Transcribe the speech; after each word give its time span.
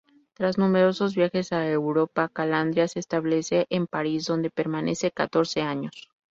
Tras 0.33 0.57
numerosos 0.57 1.13
viajes 1.15 1.51
a 1.53 1.69
Europa, 1.69 2.27
Calandria 2.27 2.87
se 2.87 2.97
establece 2.97 3.67
en 3.69 3.85
París, 3.85 4.25
donde 4.25 4.49
permanece 4.49 5.11
catorce 5.11 5.61
años. 5.61 6.09